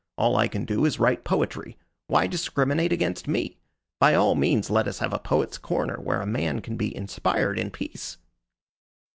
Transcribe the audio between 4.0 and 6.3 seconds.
all means let us have a Poets' Corner, where a